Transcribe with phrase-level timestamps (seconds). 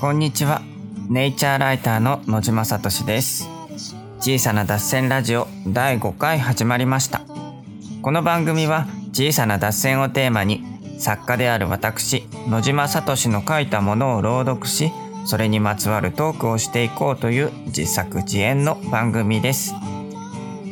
[0.00, 0.62] こんにちは。
[1.10, 3.50] ネイチャーライターの野島聡です。
[4.18, 7.20] 小さな脱線ラジオ第5回始まりました。
[8.00, 10.64] この番組は小さな脱線をテーマに
[10.98, 14.90] 作家である私、野島聡の書いたものを朗読し、
[15.26, 19.74] それにまつわるトークをしていこうという自作自演の番組です。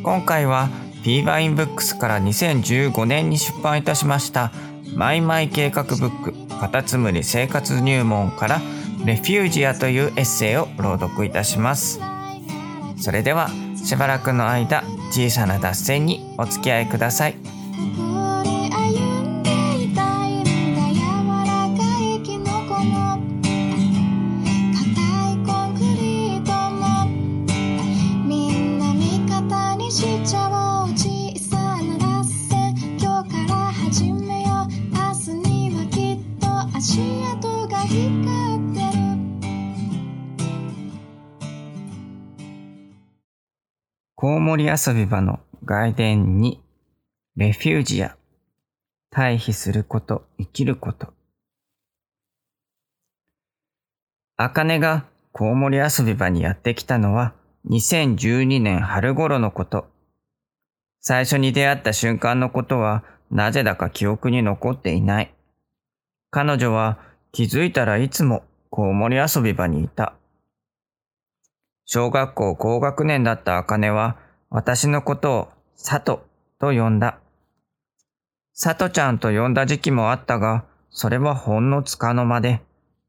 [0.03, 0.71] 今回は
[1.05, 4.53] P バインブックスから2015年に出版いたしました
[4.95, 8.61] マイマイ計画ブックカタツムリ生活入門から
[9.05, 12.01] レフュージアというエッセイを朗読いたします。
[12.97, 17.35] それではしばらくの間小さな脱線にお付き合いください。
[37.99, 38.28] こ
[44.21, 46.61] コウモリ遊び場の外伝に
[47.37, 48.17] レフュージア
[49.13, 51.15] 退避すること生きること。
[54.37, 57.33] 茜がコウモリ遊び場にやってきたのは
[57.71, 59.87] 2012年春頃のこと。
[61.01, 65.33] 最初に出会った瞬間のことはなぜだか記憶に残っていない。
[66.33, 66.99] 彼女は
[67.31, 70.18] 気づいたらいつもコウモリ遊び場にいた。
[71.91, 74.19] 小学校高学年だった茜は
[74.51, 75.49] 私のことを
[75.83, 76.19] 佐藤
[76.61, 77.19] と呼んだ。
[78.55, 82.61] 佐藤ちゃんと呼んだ時期もあったが、それはほんのつかの間で、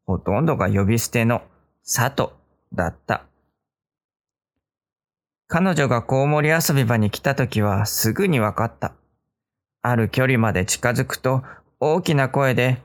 [0.06, 1.42] ほとんどが呼び捨ての
[1.84, 2.30] 佐藤
[2.74, 3.26] だった。
[5.50, 8.94] 彼女がコウモリ遊び場に来た時はすぐにわかった。
[9.82, 11.44] ある距離まで近づくと
[11.82, 12.82] 大きな声で、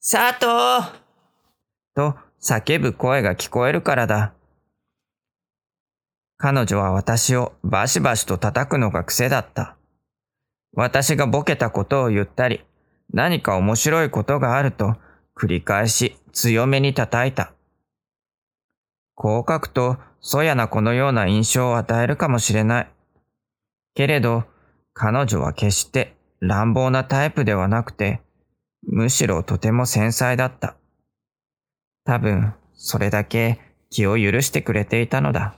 [0.00, 0.88] 佐藤
[1.96, 4.35] と叫ぶ声が聞こえるからだ。
[6.38, 9.76] 彼女は私をバシバシと叩くのが癖だった。
[10.74, 12.64] 私がボケたことを言ったり、
[13.12, 14.96] 何か面白いことがあると
[15.34, 17.52] 繰り返し強めに叩いた。
[19.14, 22.90] こう書くと、そやなこのような印象を与えるかもしれない。
[23.94, 24.44] けれど、
[24.92, 28.20] 彼女は決して乱暴なタイプではなくて、
[28.82, 30.76] むしろとても繊細だった。
[32.04, 33.58] 多分、それだけ
[33.88, 35.56] 気を許してくれていたのだ。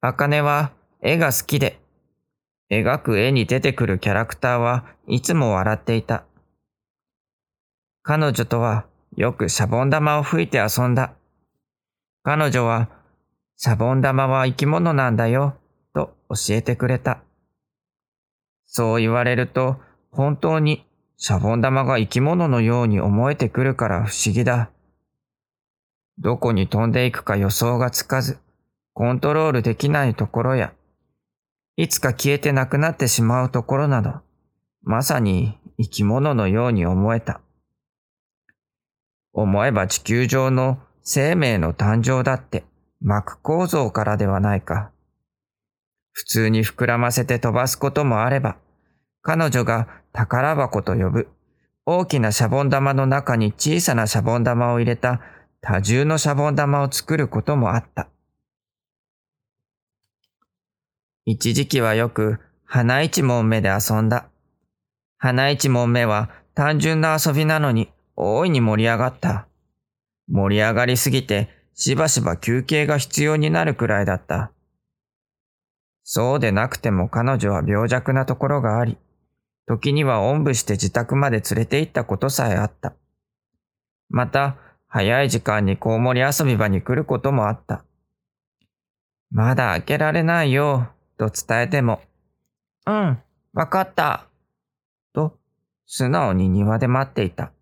[0.00, 0.70] 茜は
[1.02, 1.80] 絵が好きで、
[2.70, 6.24] 描く絵に出てくるキャラクターはいつも笑っていた。
[8.02, 8.86] 彼女とは
[9.16, 11.14] よくシャボン玉を吹いて遊んだ。
[12.22, 12.88] 彼女は、
[13.56, 15.56] シャボン玉は生き物なんだよ、
[15.92, 17.22] と教えてくれた。
[18.66, 19.78] そう言われると、
[20.12, 20.86] 本当に
[21.16, 24.70] シャボン玉が生き物のように思えてくるから不思議だ。
[26.18, 28.38] どこに飛んでいくか予想がつかず、
[28.98, 30.72] コントロールできないところや、
[31.76, 34.14] いつか消えてなくなってしまうところなど、
[34.82, 37.40] まさに生き物のように思えた。
[39.32, 42.64] 思えば地球上の生命の誕生だって
[43.00, 44.90] 膜構造からではないか。
[46.10, 48.56] 普通に膨らませて飛ばすこともあれば、
[49.22, 51.28] 彼女が宝箱と呼ぶ
[51.86, 55.20] 大きなシャボン玉の中に小さなシャボン玉を入れた
[55.60, 58.08] 多重のシャボン玉を作ることもあった。
[61.30, 64.30] 一時期はよく花一問目で遊んだ。
[65.18, 69.46] 花一問目は単純な遊びなのに大いに盛り上がった。
[70.26, 74.52] 盛り上がりすぎてしばしば休憩が必要になるくらいだった。
[76.02, 78.96] そうでなくても彼女は病弱なところがあり、
[79.66, 82.94] 時にはおんぶして自宅まで連れて行ったことさえあった。
[84.08, 84.56] また、
[84.86, 87.84] 早い時間にコウモリ遊び場に来ることもあった。
[89.30, 92.00] まだ開けられないよ、と伝えても、
[92.86, 93.18] うん、
[93.52, 94.26] わかった。
[95.12, 95.36] と、
[95.84, 97.52] 素直に庭で待っていた。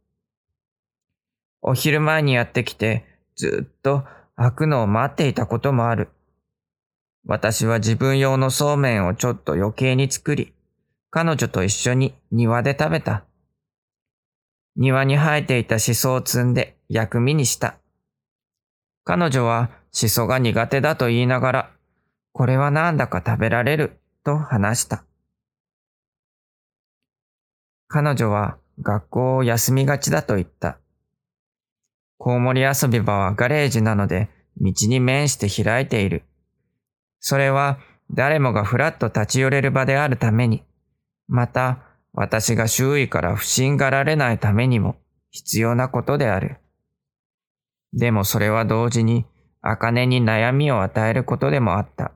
[1.62, 3.04] お昼前にやってきて、
[3.34, 4.04] ずっと
[4.36, 6.10] 開くのを待っていたこともある。
[7.26, 10.52] 私は自分用のそうめんをちょっと余計に作り、
[11.10, 13.24] 彼女と一緒に庭で食べた。
[14.76, 17.78] 庭に生えていたシソを摘んで薬味にした。
[19.04, 21.70] 彼女はシソが苦手だと言いながら、
[22.36, 25.06] これはなんだか食べられると話した。
[27.88, 30.78] 彼女は学校を休みがちだと言った。
[32.18, 34.28] コウモリ遊び場はガレージなので
[34.60, 36.24] 道に面して開いている。
[37.20, 37.78] それは
[38.10, 40.62] 誰もがふらっと立ち寄れる場であるために、
[41.28, 41.78] また
[42.12, 44.96] 私が周囲から不審がられないためにも
[45.30, 46.58] 必要なことである。
[47.94, 49.24] でもそれは同時に、
[49.62, 52.12] 茜に悩みを与えることでもあった。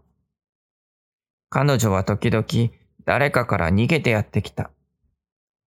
[1.51, 2.47] 彼女は時々
[3.05, 4.71] 誰かから逃げてやってきた。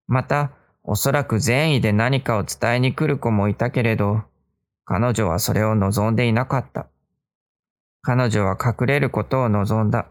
[0.07, 4.23] また、おそらく善意で何かを伝えに来る子もいたけれど、
[4.85, 6.87] 彼女はそれを望んでいなかった。
[8.01, 10.07] 彼女は隠れることを望んだ。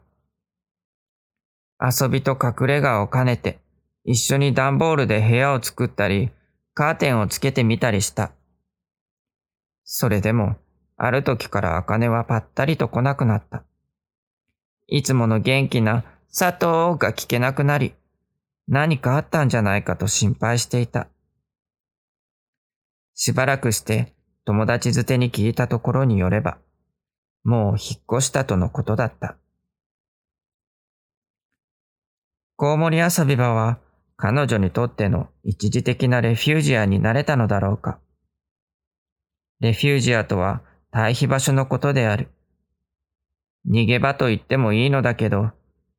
[1.80, 3.58] 遊びと隠れ家を兼ねて、
[4.04, 6.30] 一緒に段ボールで部屋を作ったり、
[6.74, 8.32] カーテンをつけてみたりした。
[9.84, 10.56] それでも、
[10.96, 13.64] ある時から茜はぱったりと来なくなった。
[14.94, 17.94] いつもの元気な佐藤が聞けなくなり、
[18.68, 21.08] 何かあったんじゃないかと心配していた。
[23.14, 24.12] しばらくして
[24.44, 26.58] 友達づてに聞いたところによれば、
[27.42, 29.38] もう引っ越したとのことだった。
[32.56, 33.78] コウモリ遊び場は
[34.18, 37.98] 彼女にとっての一時的なレフュージアになれたのだろうか。
[39.58, 40.60] レフュージアとは
[40.92, 42.28] 退避場所のことである。
[43.68, 45.50] 逃げ場と言ってもいいのだけど、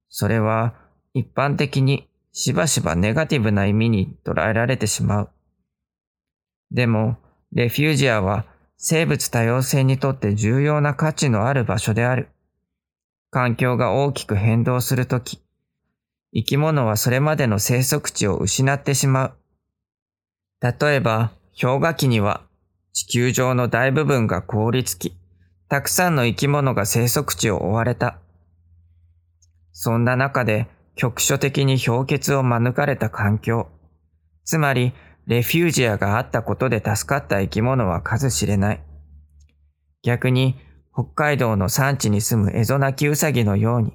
[0.10, 0.76] それは
[1.14, 5.30] 一般的にしばしばネガティブな意味に捉えられてしまう。
[6.72, 7.18] でも、
[7.52, 8.46] レフュージアは
[8.78, 12.30] 生物多様性にとって重要な価値のある場所である。
[13.30, 15.42] 環境が大きく変動するとき、
[16.34, 19.34] 生き物はそれまでの生息地を失ってしまう。
[20.62, 22.42] 例えば、氷河期には
[22.92, 25.16] 地球上の大部分が凍りつき、
[25.74, 28.20] たくさんの生き物が生息地を追われた。
[29.72, 33.70] そんな中で局所的に氷結を免れた環境、
[34.46, 34.94] つまり
[35.26, 38.84] レフュージアがあったことで助かった生き物は数知れない。
[40.04, 40.60] 逆に
[40.94, 43.94] 北海道の山地に住むエゾナキウサギのように、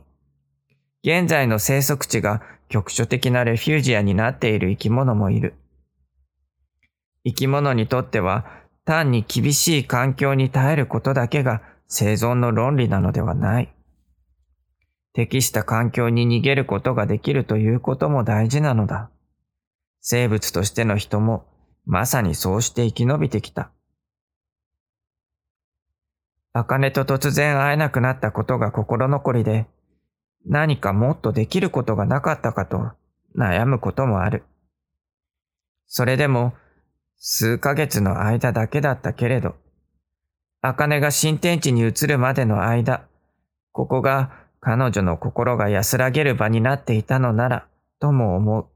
[1.04, 5.54] 現在の生息地が局所的なレフュージアになっている生き物もいる。
[7.24, 8.57] 生き物にとっては
[8.88, 13.74] 単に厳しい環境に耐えることだけが生存の論理なのではない。
[15.12, 19.10] 適した環境に逃げることができるということも大事なのだ。
[20.00, 21.44] 生物としての人も
[21.84, 23.70] まさにそうして生き延びてきた。
[26.54, 29.66] 茜と突然会えなくなったことが心残りで、
[30.46, 32.92] 何かもっとできることがなかったかと
[33.36, 34.44] 悩むこともある。
[35.86, 36.54] それでも
[37.18, 39.56] 数ヶ月の間だけだったけれど、
[40.60, 43.06] 茜が新天地に移るまでの間、
[43.72, 47.66] ここが彼女の心が安らげる場になっていたのなら、
[48.00, 48.66] とも思う。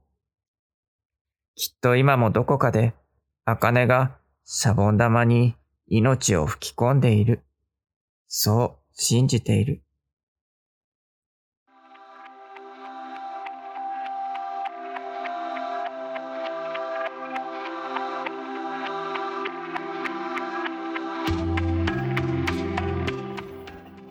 [1.55, 2.93] きっと今もどこかで、
[3.45, 5.55] 茜がシャボン玉に
[5.87, 7.43] 命を吹き込んでいる。
[8.27, 9.81] そう信じている。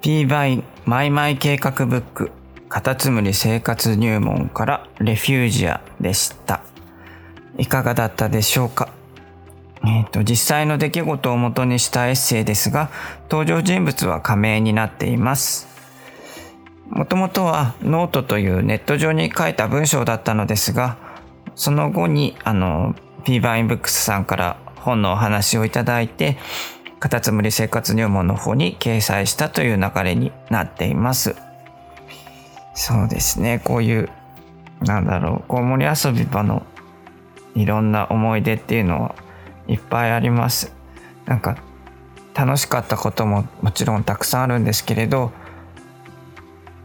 [0.02, 2.32] P バイマイマイ計画ブック
[2.68, 6.64] カタツムリ生活入門からレフュージアでした。
[7.56, 8.88] いかがだったでしょうか？
[9.84, 12.90] えっ、ー、と、実際の出来事をもとにしたエッセイですが、
[13.30, 15.68] 登場人物は仮名になっています。
[16.90, 20.96] もともとはノートというネット上に書いた文章だったのですが、
[21.54, 26.38] その後に、あの、P バインブックスさんから本のお話をいただいて、
[27.02, 31.34] カタツムリ生活入門の方に掲載したという流れになっています。
[32.74, 34.08] そうですね、こういう、
[34.82, 36.64] なんだろう、コウモリ遊び場の
[37.56, 39.16] いろんな思い出っていうのは
[39.66, 40.72] いっぱいあります。
[41.26, 41.56] なんか
[42.34, 45.32] 楽しかったことももちろんたくさんあるんですけれど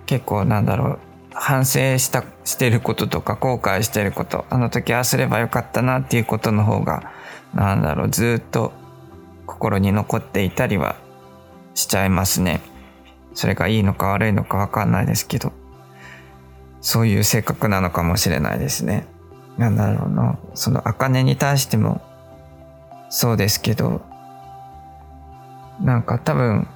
[0.07, 0.99] 結構なんだろう
[1.31, 7.11] 反省したしてることとか後悔してることあの時ああすればよかったなっていうことの方が
[7.53, 8.73] なんだろうずっと
[9.47, 10.97] 心に残っていたりは
[11.73, 12.61] しちゃいますね。
[13.33, 15.51] それがいいのか悪いのかわかんないですけど、
[16.81, 19.07] そういう性格なのかもしれないですね。
[19.57, 22.01] なんだろうな、その茜に対しても
[23.09, 24.01] そうですけど、
[25.79, 26.67] なんか多分、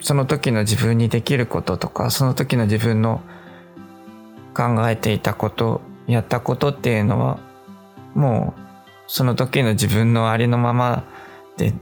[0.00, 3.20] その時の自分にできることとか、その時の自分の
[4.54, 7.38] 考えていたこと、やったことっていうのは、
[8.14, 8.60] もう
[9.06, 11.04] その時の自分のありのまま
[11.70, 11.74] で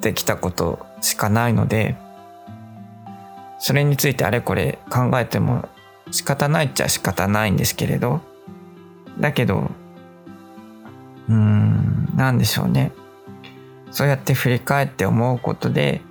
[0.00, 1.96] できたことしかないので、
[3.58, 5.68] それについてあれこれ考えても
[6.10, 8.20] 仕方ないっちゃ仕方ないんですけれど、
[9.20, 9.70] だけど、
[11.28, 12.92] うーん、なんでしょうね。
[13.90, 16.02] そうやって振り返って思うことで、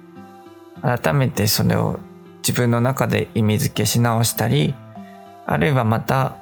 [0.82, 2.00] 改めてそれを
[2.38, 4.74] 自分の中で意味付けし直したり、
[5.46, 6.38] あるいはまた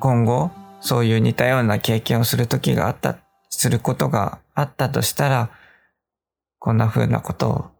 [0.00, 0.50] 今後
[0.80, 3.18] そういう似たような経験をする時があった
[3.50, 5.50] することがあったとしたら、
[6.60, 7.70] こんな風なことを、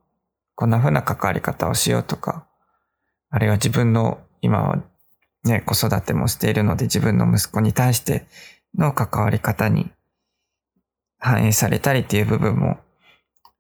[0.56, 2.46] こんな風な関わり方をしようとか、
[3.28, 4.82] あるいは自分の今は
[5.44, 8.26] ね、子育てもしているので自分の息子に対して
[8.74, 9.90] の関わり方に
[11.18, 12.78] 反映されたりっていう部分も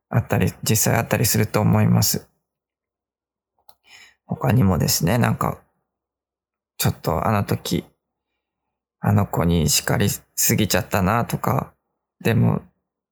[0.08, 2.28] あったり、実際あったりすると思います。
[4.26, 5.60] 他にもですね、なんか、
[6.78, 7.84] ちょっとあの時、
[9.00, 11.74] あの子に叱りすぎちゃったなとか、
[12.22, 12.62] でも、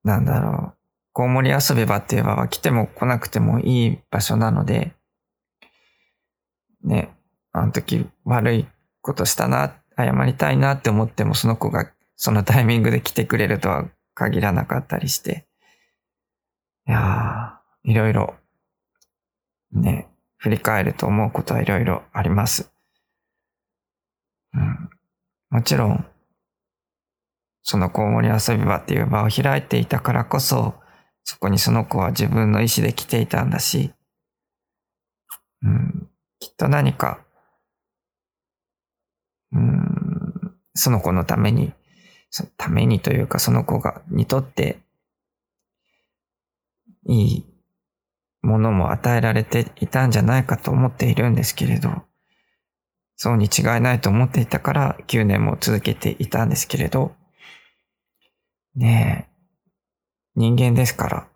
[0.04, 0.77] なんだろう、
[1.18, 4.92] コウモリ遊び場っていう場は来ても来なくてもいい場所なので、
[6.84, 7.12] ね、
[7.50, 8.68] あの時悪い
[9.00, 15.48] ことしたな、謝りたいなって思ってもその子がそのタイミングで来てくれるとは限らなかったりして、
[16.86, 18.36] いやー、いろいろ、
[19.72, 20.06] ね、
[20.36, 22.70] 振り返ると思うことはいろいろあります。
[24.54, 24.90] うん。
[25.50, 26.06] もちろん、
[27.64, 30.77] そのコウモリ遊び場っていう場を開いていたからこそ、
[31.30, 33.92] そこにその子は自分の意思で来ていたんだし、
[35.62, 36.08] うん、
[36.38, 37.20] きっと何か、
[39.52, 41.74] うん、その子のために、
[42.30, 44.78] そのためにというかその子が、にとって、
[47.06, 47.46] いい
[48.40, 51.90] ものも与えられていたんじゃないかと思っているんですけれど、
[53.16, 57.14] そうに違いないと思っていたから9年も続けていたんですけれど、
[58.74, 59.37] ねえ、
[60.38, 61.26] 人間ですから、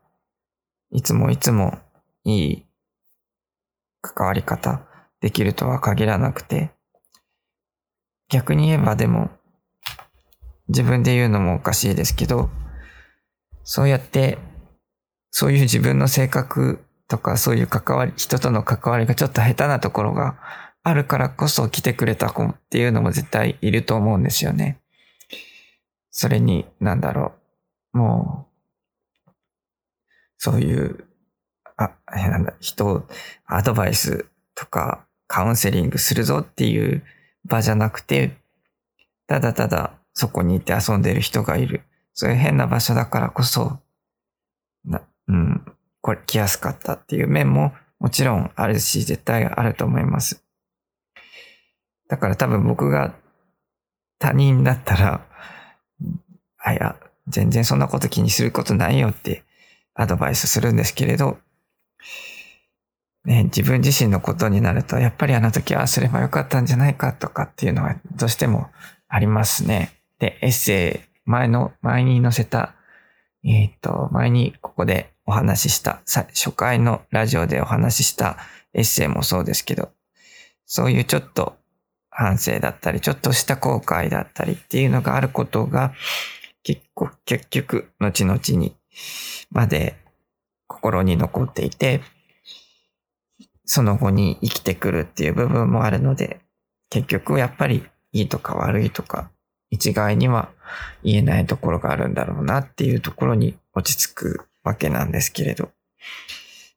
[0.93, 1.77] いつもいつも
[2.23, 2.67] いい
[4.01, 4.87] 関わり方
[5.21, 6.71] できるとは限らなくて、
[8.29, 9.33] 逆に言えばでも、
[10.69, 12.49] 自分で言うのもおかしいですけど、
[13.65, 14.39] そうやって、
[15.33, 16.79] そういう自分の性格
[17.09, 20.39] とかそういう関わり、人との関わりがちょっと下手なところが
[20.85, 24.81] あるからこそ来てくれた子っていうのも絶対いると思うんですよね。
[26.13, 27.33] それに、なんだろ
[27.95, 27.99] う。
[27.99, 28.52] もう、
[30.45, 31.05] そういう、
[31.77, 33.07] あ、えなんだ、人を
[33.47, 37.05] アドバイスとかカウンセリングするぞっていう
[37.45, 38.33] 場じゃなくて、
[39.29, 41.83] ただただそこにいて遊んでる人がいる。
[42.13, 43.79] そういう変な場所だからこそ、
[44.85, 45.65] な、うん、
[46.01, 50.43] これ来やすかったっていう面ももちろんあるし、絶対あると思います。
[52.09, 53.15] だから多分僕が
[54.19, 55.25] 他人だったら、
[56.59, 56.97] あ、や、
[57.29, 59.45] 全然そんなこと気にすることないよって
[59.95, 61.39] アドバイスするんですけれど、
[63.25, 68.71] ね、自分自身のことになると、やっぱりあの時はすればよかったんじゃないかとかっていうのはどうしても
[69.09, 69.93] ありますね。
[70.19, 72.75] で、エッセイ、前の、前に載せた、
[73.45, 78.39] えっ、と、前にここでお話しした、初回のラジオでお話しした
[78.75, 79.91] エッセイもそうですけど、
[80.67, 81.57] そういうちょっと
[82.11, 85.93] 反省だったり、ちょっとした後悔だったりっていうのがあることが、
[86.65, 88.77] 結構、結局、後々に
[89.51, 89.97] まで
[90.67, 92.01] 心に残っていて、
[93.65, 96.41] その後に生きてくるっていう部分もあるので、
[96.91, 99.31] 結局やっぱりいいとか悪いとか、
[99.71, 100.51] 一概には
[101.03, 105.71] 言えないところがあるんだろうなっていうところに落ち着くわけなんですけれど。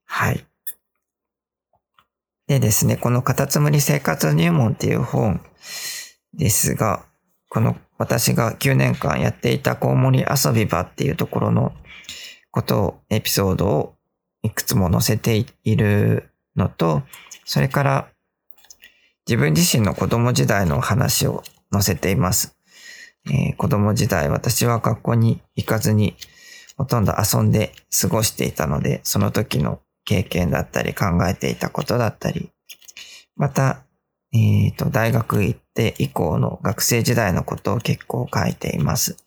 [0.05, 0.45] はい。
[2.47, 5.41] でですね、このカタツムリ生活入門っていう本
[6.33, 7.05] ですが、
[7.49, 11.73] この私が9年間やっていたコウモリ遊び場っていうところの
[12.55, 13.95] ことを、エピソードを
[14.41, 17.03] いくつも載せているのと、
[17.43, 18.07] それから
[19.27, 21.43] 自分自身の子供時代の話を
[21.73, 22.55] 載せています。
[23.27, 26.15] えー子供時代私は学校に行かずに
[26.77, 32.51] ほとんど遊んで過ごしていたので、その時の経験だったり考えていたことだったり、
[33.35, 33.83] また、
[34.31, 39.24] えっ、と、大学行って以降の学生時代のことを結構書いています。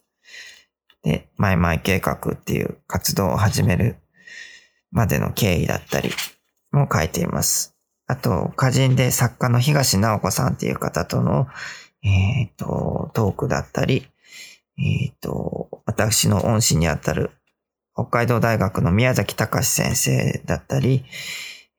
[1.08, 3.96] で、マイマイ計画っていう活動を始める
[4.90, 6.10] までの経緯だったり
[6.70, 7.74] も書いています。
[8.06, 11.46] あと、歌人で作家の東直子さんっていう方との、
[12.02, 14.06] えっ、と、トークだったり、
[14.78, 17.30] えっ、と、私の恩師にあたる
[17.94, 21.04] 北海道大学の宮崎隆先生だったり、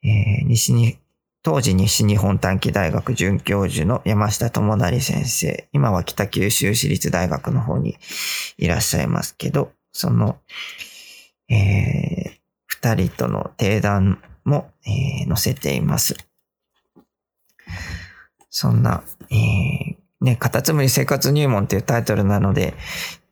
[0.04, 0.98] えー西に、
[1.42, 7.98] 当時西日本短期大学准教授の山下智成先生、今は北九州市立大学の方に
[8.58, 10.38] いらっしゃいますけど、その、
[11.50, 12.40] えー
[12.82, 16.16] 二人との定談も、えー載せています。
[18.50, 22.74] そんな、えーね、カタツムリ生活入門っていうタイトルなので、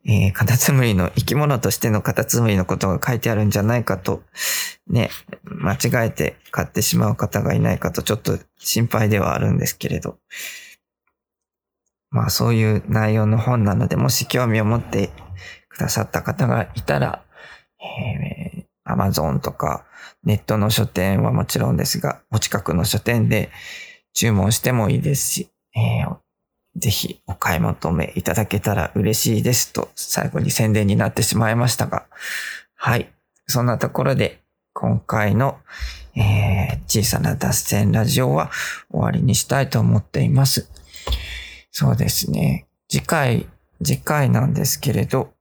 [0.05, 4.23] えーカタツムリの生き物としてのカタツムリのことが書いてあるんじゃないかと、
[4.87, 5.09] ね、
[5.43, 10.17] 間違えて買ってしまう方がいないかとちょっと心配ではあるんですけれど。
[12.09, 15.09] まあそういう内容の本なので、もし興味を持って
[15.69, 17.23] くださった方がいたら、
[17.79, 19.85] えー Amazon とか、
[20.23, 23.51] ネットの書店はもちろんですが、お近くの書店で
[24.13, 26.17] 注文してもいいですし、えー
[26.77, 32.05] ぜひお買い求めいただけたら嬉しいですと、最後に宣伝になってしまいましたが、
[32.75, 33.11] はい。
[33.47, 34.41] そんなところで、
[34.73, 35.57] 今回の、
[36.15, 36.57] えー
[36.87, 38.49] 小さな脱線ラジオは
[38.89, 40.69] 終わりにしたいと思っています。
[41.69, 42.65] そうですね。
[42.89, 43.47] 次回、
[43.83, 45.33] 次回なんですけれど、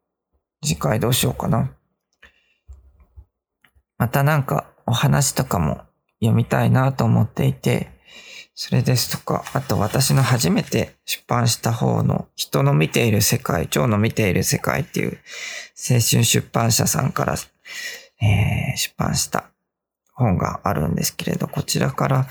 [0.63, 1.71] 次回どうしようかな。
[3.97, 5.83] またなんかお話とかも
[6.21, 7.89] 読みたいなと思っていて、
[8.59, 15.19] それですとか、あと私の初めて出版した方の人の見ている世界、蝶の見ている世界っていう
[15.79, 17.35] 青春出版社さんから、
[18.23, 19.51] えー出版した
[20.15, 22.27] 本があるんですけれど、こちらから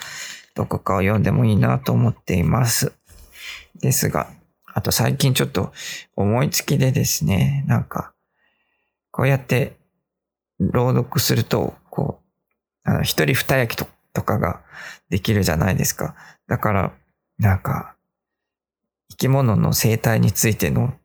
[0.55, 2.91] どこかを読んでもいいなと思っています。
[3.79, 4.27] ですが、
[4.65, 5.74] あと最近ちょっと
[6.15, 8.13] 思いつきでですね、なんか、
[9.12, 9.77] こうやって
[10.60, 12.20] 朗読すると、こ
[12.86, 14.62] う、あの、一人二役ととかが
[15.10, 16.15] できるじゃないですか。
[16.48, 16.93] だから、
[17.38, 17.95] なんか、
[19.12, 20.95] 生き物の生態についての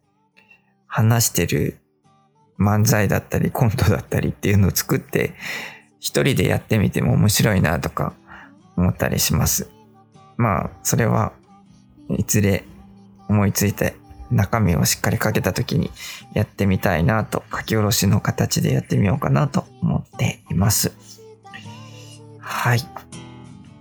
[0.86, 1.78] 話してる
[2.58, 5.34] 漫才だったりコントだったりっていうのを作って、
[5.98, 8.14] 一人でやってみても面白いなとか
[8.76, 9.68] 思ったりします。
[10.36, 11.32] まあ、それは
[12.08, 12.64] いずれ
[13.28, 13.94] 思いついて
[14.30, 15.90] 中身をしっかりかけた時に
[16.34, 20.92] やってみたいなと書き下ろしの形でやってみようかなと思っています。
[22.50, 22.80] はい。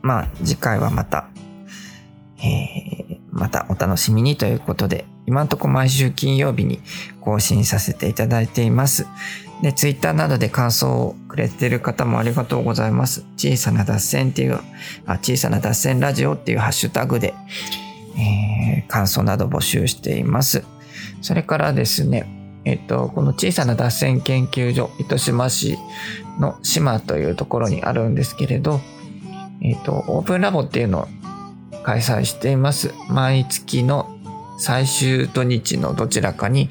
[0.01, 1.27] まあ次回はまた、
[2.37, 6.81] えーまたお楽しみにということで、今んとこ毎週金曜日に
[7.21, 9.07] 更新させていただいています。
[9.61, 13.23] で、ツイッターなどで感想をくれてる方もありがとうございます。
[13.37, 14.59] 小さな脱線っていう、
[15.05, 17.33] あ小さな脱線ラジオっていうハッシュタグで、
[18.17, 20.63] えー感想など募集しています。
[21.21, 22.27] それからですね、
[22.65, 25.77] えっと、この小さな脱線研究所、糸島市
[26.39, 28.79] の島というところにあるんですけれど、
[29.61, 31.07] えっと、オープンラボっていうのを
[31.83, 32.93] 開催しています。
[33.09, 34.09] 毎月の
[34.57, 36.69] 最終土日のどちらかに、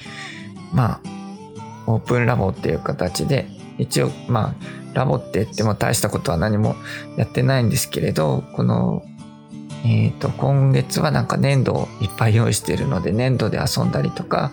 [0.73, 3.47] まあ、オープンラボっていう形で、
[3.79, 6.75] 一応、まあ、ラボって言っても大したことは何も
[7.17, 9.03] やってないんですけれど、この
[9.85, 14.51] えっ、と、今月はなんか粘土をいっぱい用意しているので、粘土で遊んだりとか、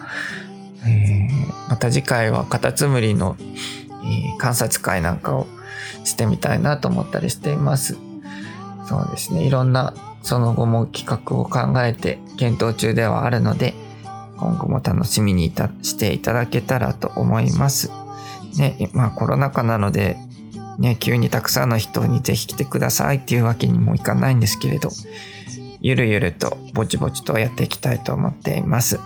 [0.86, 3.36] えーまた次回はカタツムリの、
[4.38, 5.48] 観察会なんかを
[6.04, 7.98] してみたいなと思ったりしています。
[8.88, 9.44] そうですね。
[9.44, 13.74] いろんなその後も企画を考えて検討中ではあるので、
[14.38, 17.92] 今後も楽しみにいたしていただけたらと思います。
[18.58, 20.18] ね、まあコロナ禍なので、
[20.78, 24.90] ね、急にたくさんの人にぜひ来てくださいっていうわけにもいかないんですけれど、
[25.82, 29.00] ゆるゆるとぼちぼちとやっていきたいと思っています。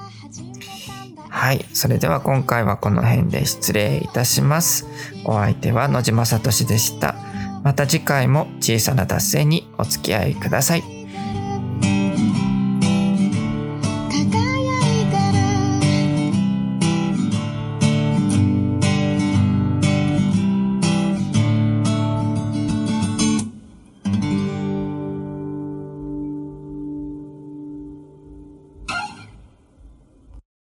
[1.40, 1.64] はい。
[1.72, 4.86] それでは今回はこの辺で失礼いたします。
[5.24, 7.16] お相手は野島聡でした。
[7.64, 10.99] また次回も小さな達成にお付き合いください。